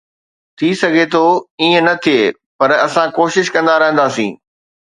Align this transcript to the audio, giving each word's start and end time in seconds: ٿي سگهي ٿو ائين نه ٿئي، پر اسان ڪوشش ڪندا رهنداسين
ٿي 0.57 0.69
سگهي 0.81 1.05
ٿو 1.13 1.23
ائين 1.61 1.81
نه 1.87 1.95
ٿئي، 2.03 2.19
پر 2.57 2.69
اسان 2.85 3.07
ڪوشش 3.17 3.45
ڪندا 3.55 3.75
رهنداسين 3.81 4.31